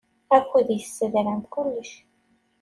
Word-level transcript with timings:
Akud 0.37 0.67
yessedram 0.71 1.41
kullec. 1.53 1.91